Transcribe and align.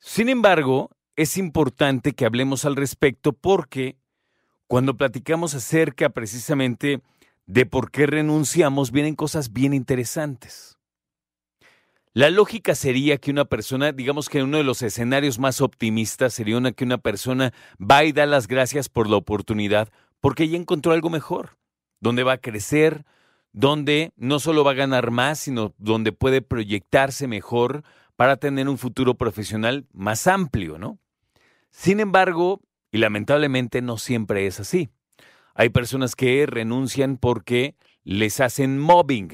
Sin 0.00 0.28
embargo, 0.28 0.90
es 1.14 1.38
importante 1.38 2.12
que 2.12 2.26
hablemos 2.26 2.64
al 2.64 2.74
respecto 2.74 3.32
porque 3.32 3.96
cuando 4.66 4.96
platicamos 4.96 5.54
acerca 5.54 6.08
precisamente 6.08 7.00
de 7.52 7.66
por 7.66 7.90
qué 7.90 8.06
renunciamos, 8.06 8.92
vienen 8.92 9.14
cosas 9.14 9.52
bien 9.52 9.74
interesantes. 9.74 10.78
La 12.14 12.30
lógica 12.30 12.74
sería 12.74 13.18
que 13.18 13.30
una 13.30 13.44
persona, 13.44 13.92
digamos 13.92 14.30
que 14.30 14.42
uno 14.42 14.56
de 14.56 14.64
los 14.64 14.80
escenarios 14.80 15.38
más 15.38 15.60
optimistas 15.60 16.32
sería 16.32 16.56
una 16.56 16.72
que 16.72 16.84
una 16.84 16.96
persona 16.96 17.52
va 17.78 18.04
y 18.04 18.12
da 18.12 18.24
las 18.24 18.48
gracias 18.48 18.88
por 18.88 19.06
la 19.06 19.16
oportunidad 19.16 19.90
porque 20.20 20.48
ya 20.48 20.56
encontró 20.56 20.92
algo 20.92 21.10
mejor, 21.10 21.58
donde 22.00 22.22
va 22.22 22.34
a 22.34 22.40
crecer, 22.40 23.04
donde 23.52 24.12
no 24.16 24.38
solo 24.38 24.64
va 24.64 24.70
a 24.70 24.74
ganar 24.74 25.10
más, 25.10 25.38
sino 25.40 25.74
donde 25.76 26.12
puede 26.12 26.40
proyectarse 26.40 27.28
mejor 27.28 27.84
para 28.16 28.38
tener 28.38 28.66
un 28.66 28.78
futuro 28.78 29.16
profesional 29.16 29.86
más 29.92 30.26
amplio, 30.26 30.78
¿no? 30.78 30.98
Sin 31.70 32.00
embargo, 32.00 32.62
y 32.90 32.96
lamentablemente 32.96 33.82
no 33.82 33.98
siempre 33.98 34.46
es 34.46 34.58
así. 34.58 34.90
Hay 35.54 35.68
personas 35.68 36.16
que 36.16 36.46
renuncian 36.46 37.16
porque 37.16 37.76
les 38.04 38.40
hacen 38.40 38.78
mobbing. 38.78 39.32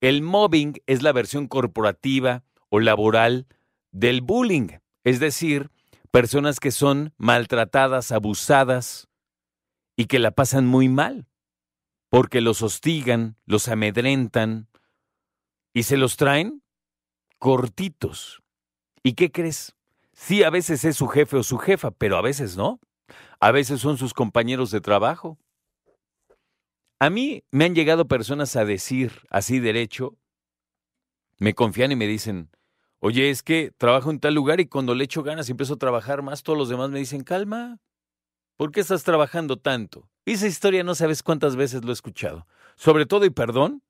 El 0.00 0.22
mobbing 0.22 0.80
es 0.86 1.02
la 1.02 1.12
versión 1.12 1.46
corporativa 1.46 2.44
o 2.68 2.80
laboral 2.80 3.46
del 3.90 4.22
bullying, 4.22 4.78
es 5.04 5.20
decir, 5.20 5.70
personas 6.10 6.58
que 6.58 6.70
son 6.70 7.12
maltratadas, 7.18 8.12
abusadas 8.12 9.08
y 9.96 10.06
que 10.06 10.18
la 10.18 10.30
pasan 10.30 10.66
muy 10.66 10.88
mal, 10.88 11.26
porque 12.08 12.40
los 12.40 12.62
hostigan, 12.62 13.36
los 13.46 13.68
amedrentan 13.68 14.68
y 15.74 15.84
se 15.84 15.96
los 15.96 16.16
traen 16.16 16.62
cortitos. 17.38 18.42
¿Y 19.02 19.14
qué 19.14 19.30
crees? 19.30 19.74
Sí, 20.12 20.42
a 20.42 20.50
veces 20.50 20.84
es 20.84 20.96
su 20.96 21.08
jefe 21.08 21.36
o 21.36 21.42
su 21.42 21.58
jefa, 21.58 21.90
pero 21.90 22.16
a 22.16 22.22
veces 22.22 22.56
no. 22.56 22.80
A 23.40 23.50
veces 23.50 23.80
son 23.80 23.98
sus 23.98 24.14
compañeros 24.14 24.70
de 24.70 24.80
trabajo. 24.80 25.38
A 27.02 27.10
mí 27.10 27.42
me 27.50 27.64
han 27.64 27.74
llegado 27.74 28.06
personas 28.06 28.54
a 28.54 28.64
decir 28.64 29.22
así 29.28 29.58
derecho, 29.58 30.16
me 31.36 31.52
confían 31.52 31.90
y 31.90 31.96
me 31.96 32.06
dicen, 32.06 32.48
oye, 33.00 33.28
es 33.28 33.42
que 33.42 33.72
trabajo 33.76 34.12
en 34.12 34.20
tal 34.20 34.34
lugar 34.34 34.60
y 34.60 34.66
cuando 34.66 34.94
le 34.94 35.02
echo 35.02 35.24
ganas 35.24 35.48
y 35.48 35.50
empiezo 35.50 35.74
a 35.74 35.78
trabajar 35.78 36.22
más, 36.22 36.44
todos 36.44 36.56
los 36.56 36.68
demás 36.68 36.90
me 36.90 37.00
dicen, 37.00 37.24
calma, 37.24 37.80
¿por 38.56 38.70
qué 38.70 38.78
estás 38.78 39.02
trabajando 39.02 39.56
tanto? 39.56 40.08
Esa 40.26 40.46
historia 40.46 40.84
no 40.84 40.94
sabes 40.94 41.24
cuántas 41.24 41.56
veces 41.56 41.84
lo 41.84 41.90
he 41.90 41.92
escuchado. 41.92 42.46
Sobre 42.76 43.04
todo, 43.04 43.24
y 43.24 43.30
perdón, 43.30 43.82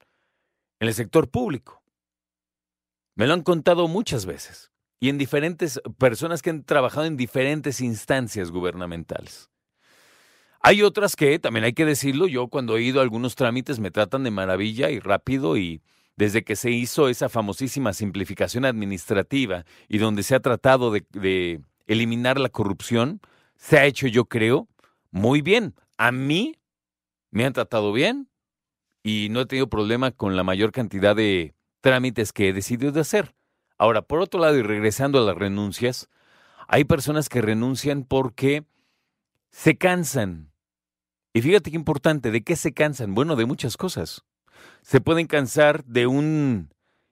en 0.81 0.89
el 0.89 0.95
sector 0.95 1.28
público. 1.28 1.83
Me 3.15 3.27
lo 3.27 3.34
han 3.34 3.43
contado 3.43 3.89
muchas 3.89 4.25
veces 4.25 4.72
y 5.01 5.11
en 5.11 5.19
diferentes 5.19 5.83
personas 5.99 6.41
que 6.41 6.49
han 6.49 6.65
trabajado 6.65 7.05
en 7.05 7.19
diferentes 7.19 7.83
instancias 7.83 8.51
gubernamentales. 8.51 9.52
Hay 10.65 10.83
otras 10.83 11.17
que, 11.17 11.41
también 11.41 11.65
hay 11.65 11.73
que 11.73 11.84
decirlo, 11.84 12.28
yo 12.28 12.47
cuando 12.47 12.77
he 12.77 12.83
ido 12.83 13.00
a 13.00 13.03
algunos 13.03 13.34
trámites 13.34 13.81
me 13.81 13.91
tratan 13.91 14.23
de 14.23 14.31
maravilla 14.31 14.91
y 14.91 15.00
rápido 15.00 15.56
y 15.56 15.83
desde 16.17 16.45
que 16.45 16.55
se 16.55 16.71
hizo 16.71 17.09
esa 17.09 17.28
famosísima 17.28 17.93
simplificación 17.93 18.65
administrativa 18.65 19.65
y 19.89 19.99
donde 19.99 20.22
se 20.22 20.37
ha 20.37 20.41
tratado 20.41 20.93
de, 20.93 21.61
eliminar 21.89 22.39
la 22.39 22.49
corrupción, 22.49 23.21
se 23.56 23.77
ha 23.77 23.87
hecho, 23.87 24.06
yo 24.06 24.27
creo, 24.27 24.69
muy 25.11 25.43
bien. 25.43 25.75
A 25.99 26.12
mí 26.12 26.61
me 27.33 27.45
han 27.45 27.53
tratado 27.53 27.93
bien 27.93 28.28
y 29.03 29.28
no 29.31 29.41
he 29.41 29.47
tenido 29.47 29.69
problema 29.69 30.12
con 30.12 30.37
la 30.37 30.45
mayor 30.45 30.71
cantidad 30.71 31.17
de 31.17 31.55
trámites 31.81 32.33
que 32.33 32.49
he 32.49 32.53
decidido 32.53 32.93
de 32.93 33.01
hacer. 33.01 33.34
Ahora, 33.78 34.03
por 34.03 34.21
otro 34.21 34.41
lado, 34.41 34.56
y 34.56 34.62
regresando 34.62 35.19
a 35.19 35.27
las 35.27 35.37
renuncias, 35.37 36.09
hay 36.69 36.84
personas 36.84 37.28
que 37.28 37.43
renuncian 37.43 38.05
porque 38.05 38.65
se 39.51 39.77
cansan, 39.77 40.52
y 41.34 41.43
fíjate 41.43 41.70
qué 41.70 41.76
importante, 41.76 42.31
¿de 42.31 42.43
qué 42.43 42.56
se 42.56 42.72
cansan? 42.72 43.15
Bueno, 43.15 43.37
de 43.37 43.47
muchas 43.47 43.76
cosas. 43.76 44.22
Se 44.82 45.00
pueden 45.00 45.26
cansar 45.26 45.84
de 45.84 46.06
un 46.06 46.70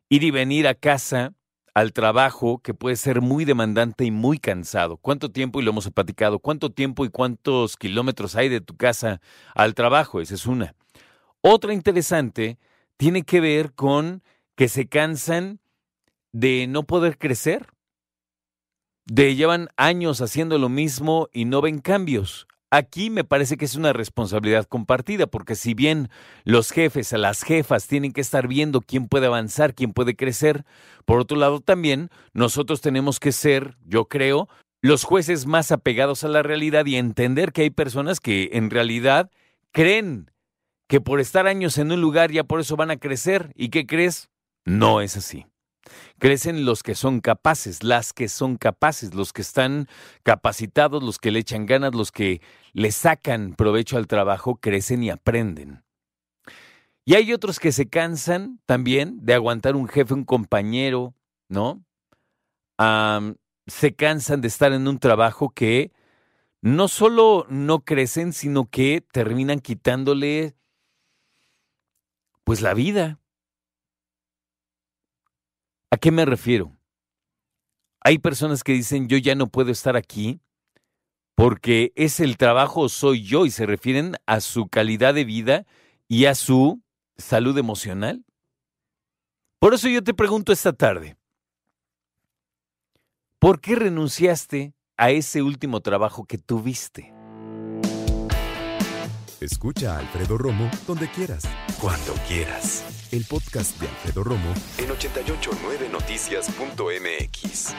ir 0.08 0.24
y 0.24 0.30
venir 0.30 0.66
a 0.66 0.74
casa, 0.74 1.34
al 1.72 1.92
trabajo, 1.92 2.58
que 2.58 2.74
puede 2.74 2.96
ser 2.96 3.20
muy 3.20 3.44
demandante 3.44 4.04
y 4.04 4.10
muy 4.10 4.38
cansado. 4.38 4.96
¿Cuánto 4.96 5.30
tiempo, 5.30 5.60
y 5.60 5.64
lo 5.64 5.70
hemos 5.70 5.88
platicado, 5.90 6.40
cuánto 6.40 6.70
tiempo 6.70 7.04
y 7.04 7.10
cuántos 7.10 7.76
kilómetros 7.76 8.34
hay 8.36 8.48
de 8.48 8.60
tu 8.60 8.76
casa 8.76 9.20
al 9.54 9.74
trabajo? 9.74 10.20
Esa 10.20 10.34
es 10.34 10.46
una. 10.46 10.74
Otra 11.40 11.72
interesante 11.72 12.58
tiene 12.96 13.22
que 13.22 13.40
ver 13.40 13.72
con 13.72 14.22
que 14.56 14.68
se 14.68 14.88
cansan 14.88 15.60
de 16.32 16.66
no 16.66 16.82
poder 16.82 17.18
crecer, 17.18 17.68
de 19.06 19.34
llevan 19.34 19.68
años 19.76 20.20
haciendo 20.20 20.58
lo 20.58 20.68
mismo 20.68 21.28
y 21.32 21.44
no 21.44 21.62
ven 21.62 21.80
cambios. 21.80 22.46
Aquí 22.72 23.10
me 23.10 23.24
parece 23.24 23.56
que 23.56 23.64
es 23.64 23.74
una 23.74 23.92
responsabilidad 23.92 24.64
compartida, 24.64 25.26
porque 25.26 25.56
si 25.56 25.74
bien 25.74 26.08
los 26.44 26.70
jefes, 26.70 27.10
las 27.12 27.42
jefas 27.42 27.88
tienen 27.88 28.12
que 28.12 28.20
estar 28.20 28.46
viendo 28.46 28.80
quién 28.80 29.08
puede 29.08 29.26
avanzar, 29.26 29.74
quién 29.74 29.92
puede 29.92 30.14
crecer, 30.14 30.64
por 31.04 31.18
otro 31.18 31.36
lado 31.36 31.60
también 31.60 32.10
nosotros 32.32 32.80
tenemos 32.80 33.18
que 33.18 33.32
ser, 33.32 33.76
yo 33.84 34.06
creo, 34.06 34.48
los 34.82 35.02
jueces 35.02 35.46
más 35.46 35.72
apegados 35.72 36.22
a 36.22 36.28
la 36.28 36.44
realidad 36.44 36.86
y 36.86 36.94
entender 36.94 37.52
que 37.52 37.62
hay 37.62 37.70
personas 37.70 38.20
que 38.20 38.50
en 38.52 38.70
realidad 38.70 39.30
creen 39.72 40.30
que 40.88 41.00
por 41.00 41.20
estar 41.20 41.48
años 41.48 41.76
en 41.76 41.90
un 41.90 42.00
lugar 42.00 42.30
ya 42.30 42.44
por 42.44 42.60
eso 42.60 42.76
van 42.76 42.90
a 42.90 42.96
crecer. 42.96 43.52
¿Y 43.56 43.68
qué 43.68 43.86
crees? 43.86 44.28
No 44.64 45.00
es 45.00 45.16
así. 45.16 45.46
Crecen 46.18 46.64
los 46.64 46.82
que 46.82 46.94
son 46.94 47.20
capaces, 47.20 47.82
las 47.82 48.12
que 48.12 48.28
son 48.28 48.56
capaces, 48.56 49.14
los 49.14 49.32
que 49.32 49.42
están 49.42 49.88
capacitados, 50.22 51.02
los 51.02 51.18
que 51.18 51.30
le 51.30 51.40
echan 51.40 51.66
ganas, 51.66 51.94
los 51.94 52.12
que 52.12 52.42
le 52.72 52.92
sacan 52.92 53.54
provecho 53.54 53.96
al 53.96 54.06
trabajo, 54.06 54.56
crecen 54.56 55.02
y 55.02 55.10
aprenden. 55.10 55.82
Y 57.04 57.14
hay 57.14 57.32
otros 57.32 57.58
que 57.58 57.72
se 57.72 57.88
cansan 57.88 58.60
también 58.66 59.24
de 59.24 59.34
aguantar 59.34 59.74
un 59.74 59.88
jefe, 59.88 60.14
un 60.14 60.24
compañero, 60.24 61.14
¿no? 61.48 61.84
se 63.66 63.94
cansan 63.94 64.40
de 64.40 64.48
estar 64.48 64.72
en 64.72 64.88
un 64.88 64.98
trabajo 64.98 65.50
que 65.50 65.92
no 66.62 66.88
solo 66.88 67.46
no 67.48 67.84
crecen, 67.84 68.32
sino 68.32 68.70
que 68.70 69.02
terminan 69.12 69.60
quitándole 69.60 70.54
pues 72.44 72.62
la 72.62 72.74
vida. 72.74 73.19
¿A 75.90 75.96
qué 75.96 76.12
me 76.12 76.24
refiero? 76.24 76.76
Hay 78.00 78.18
personas 78.18 78.62
que 78.62 78.72
dicen 78.72 79.08
yo 79.08 79.18
ya 79.18 79.34
no 79.34 79.48
puedo 79.48 79.72
estar 79.72 79.96
aquí 79.96 80.40
porque 81.34 81.92
es 81.96 82.20
el 82.20 82.36
trabajo 82.36 82.88
soy 82.88 83.24
yo 83.24 83.44
y 83.44 83.50
se 83.50 83.66
refieren 83.66 84.16
a 84.26 84.40
su 84.40 84.68
calidad 84.68 85.14
de 85.14 85.24
vida 85.24 85.66
y 86.06 86.26
a 86.26 86.34
su 86.34 86.80
salud 87.16 87.58
emocional. 87.58 88.24
Por 89.58 89.74
eso 89.74 89.88
yo 89.88 90.04
te 90.04 90.14
pregunto 90.14 90.52
esta 90.52 90.72
tarde, 90.72 91.16
¿por 93.38 93.60
qué 93.60 93.74
renunciaste 93.74 94.74
a 94.96 95.10
ese 95.10 95.42
último 95.42 95.80
trabajo 95.80 96.24
que 96.24 96.38
tuviste? 96.38 97.19
Escucha 99.40 99.96
a 99.96 100.00
Alfredo 100.00 100.36
Romo 100.38 100.70
donde 100.86 101.08
quieras. 101.10 101.44
Cuando 101.80 102.12
quieras. 102.28 102.84
El 103.10 103.24
podcast 103.24 103.80
de 103.80 103.88
Alfredo 103.88 104.22
Romo 104.24 104.52
en 104.78 104.88
889noticias.mx. 104.90 107.74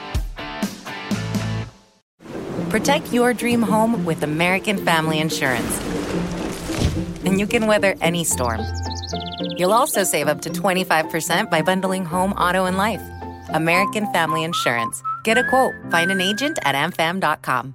Protect 2.70 3.12
your 3.12 3.34
dream 3.34 3.62
home 3.62 4.04
with 4.04 4.22
American 4.22 4.78
Family 4.84 5.20
Insurance. 5.20 5.80
and 7.24 7.38
you 7.38 7.46
can 7.46 7.66
weather 7.66 7.94
any 8.00 8.24
storm. 8.24 8.60
You'll 9.56 9.72
also 9.72 10.04
save 10.04 10.28
up 10.28 10.40
to 10.42 10.50
25% 10.50 11.50
by 11.50 11.62
bundling 11.62 12.04
home, 12.04 12.32
auto, 12.32 12.66
and 12.66 12.76
life. 12.76 13.02
American 13.50 14.10
Family 14.12 14.44
Insurance. 14.44 15.02
Get 15.24 15.38
a 15.38 15.44
quote. 15.44 15.72
Find 15.90 16.10
an 16.10 16.20
agent 16.20 16.58
at 16.64 16.74
amfam.com. 16.74 17.74